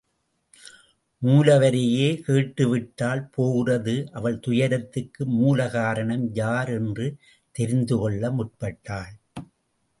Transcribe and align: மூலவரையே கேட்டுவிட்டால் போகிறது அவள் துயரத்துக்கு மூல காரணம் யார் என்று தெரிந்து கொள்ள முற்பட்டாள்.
மூலவரையே 1.21 2.07
கேட்டுவிட்டால் 2.21 3.21
போகிறது 3.27 3.95
அவள் 4.11 4.39
துயரத்துக்கு 4.39 5.25
மூல 5.25 5.69
காரணம் 5.69 6.33
யார் 6.33 6.69
என்று 6.69 7.07
தெரிந்து 7.55 7.97
கொள்ள 7.97 8.31
முற்பட்டாள். 8.31 9.13